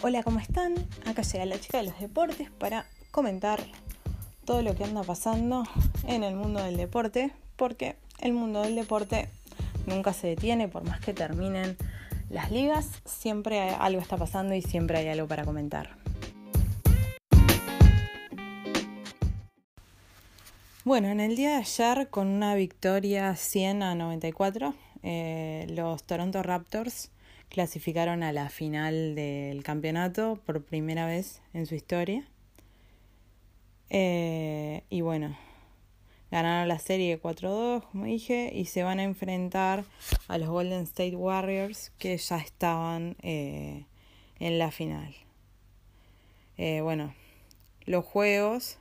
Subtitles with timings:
[0.00, 0.76] Hola, ¿cómo están?
[1.06, 3.58] Acá llega la chica de los deportes para comentar
[4.44, 5.64] todo lo que anda pasando
[6.06, 9.28] en el mundo del deporte, porque el mundo del deporte
[9.86, 11.76] nunca se detiene, por más que terminen
[12.30, 15.96] las ligas, siempre algo está pasando y siempre hay algo para comentar.
[20.84, 26.40] Bueno, en el día de ayer, con una victoria 100 a 94, eh, los Toronto
[26.44, 27.10] Raptors
[27.48, 32.26] clasificaron a la final del campeonato por primera vez en su historia.
[33.90, 35.36] Eh, y bueno,
[36.30, 39.84] ganaron la serie 4-2, como dije, y se van a enfrentar
[40.28, 43.86] a los Golden State Warriors que ya estaban eh,
[44.38, 45.14] en la final.
[46.58, 47.14] Eh, bueno,
[47.86, 48.78] los juegos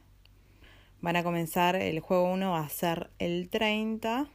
[0.99, 4.27] van a comenzar, el juego 1 va a ser el 30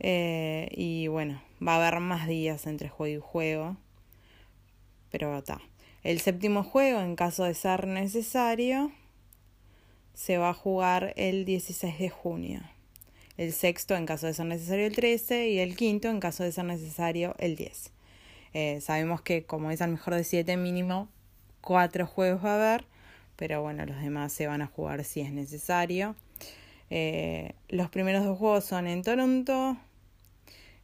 [0.00, 3.76] eh, y bueno, va a haber más días entre juego y juego.
[5.10, 5.60] Pero está.
[6.02, 8.92] El séptimo juego, en caso de ser necesario,
[10.14, 12.60] se va a jugar el 16 de junio.
[13.36, 15.48] El sexto, en caso de ser necesario, el 13.
[15.48, 17.92] Y el quinto, en caso de ser necesario, el 10.
[18.54, 21.08] Eh, sabemos que como es al mejor de 7 mínimo,
[21.60, 22.84] cuatro juegos va a haber.
[23.36, 26.16] Pero bueno, los demás se van a jugar si es necesario.
[26.90, 29.76] Eh, los primeros dos juegos son en Toronto,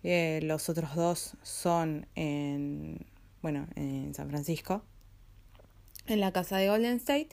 [0.04, 3.06] eh, los otros dos son en,
[3.40, 4.82] bueno, en San Francisco,
[6.06, 7.30] en la casa de Golden State.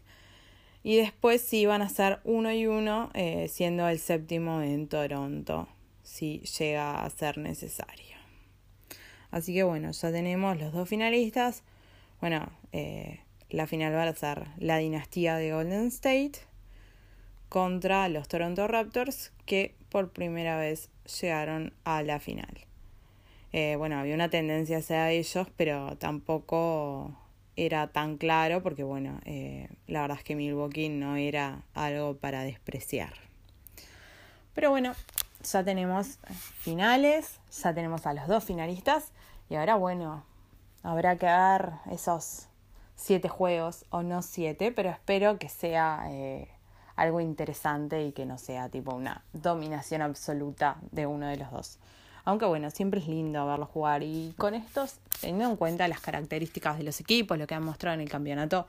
[0.81, 5.67] Y después sí van a ser uno y uno, eh, siendo el séptimo en Toronto,
[6.01, 8.15] si llega a ser necesario.
[9.29, 11.63] Así que bueno, ya tenemos los dos finalistas.
[12.21, 16.39] Bueno, eh, la final va a ser la dinastía de Golden State
[17.49, 20.89] contra los Toronto Raptors que por primera vez
[21.21, 22.65] llegaron a la final.
[23.53, 27.15] Eh, bueno, había una tendencia hacia ellos, pero tampoco
[27.57, 32.43] era tan claro porque, bueno, eh, la verdad es que Milwaukee no era algo para
[32.43, 33.13] despreciar.
[34.53, 34.93] Pero bueno,
[35.43, 36.19] ya tenemos
[36.59, 39.11] finales, ya tenemos a los dos finalistas
[39.49, 40.23] y ahora, bueno,
[40.81, 42.47] habrá que ver esos
[42.95, 46.47] siete juegos o no siete, pero espero que sea eh,
[46.95, 51.79] algo interesante y que no sea tipo una dominación absoluta de uno de los dos.
[52.23, 56.77] Aunque bueno, siempre es lindo verlos jugar y con estos, teniendo en cuenta las características
[56.77, 58.67] de los equipos, lo que han mostrado en el campeonato,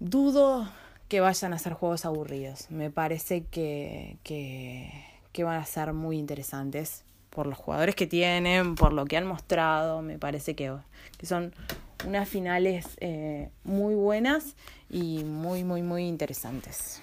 [0.00, 0.68] dudo
[1.08, 2.70] que vayan a ser juegos aburridos.
[2.70, 8.92] Me parece que, que, van a ser muy interesantes por los jugadores que tienen, por
[8.92, 10.02] lo que han mostrado.
[10.02, 10.74] Me parece que,
[11.18, 11.54] que son
[12.06, 14.56] unas finales eh, muy buenas
[14.90, 17.00] y muy, muy, muy interesantes.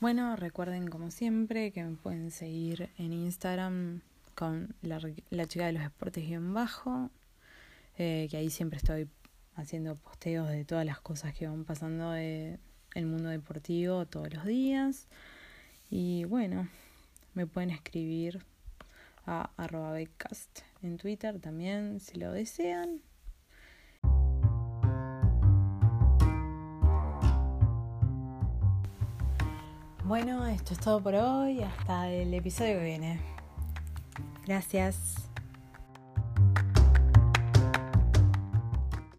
[0.00, 4.00] Bueno, recuerden como siempre que me pueden seguir en Instagram
[4.34, 4.98] con la,
[5.46, 7.10] chica de los deportes en bajo,
[7.98, 9.08] eh, que ahí siempre estoy
[9.54, 12.58] haciendo posteos de todas las cosas que van pasando de
[12.94, 15.06] el mundo deportivo todos los días.
[15.90, 16.68] Y bueno,
[17.34, 18.44] me pueden escribir
[19.24, 23.02] a arroba en Twitter también si lo desean.
[30.04, 31.62] Bueno, esto es todo por hoy.
[31.62, 33.20] Hasta el episodio que viene.
[34.46, 35.31] Gracias.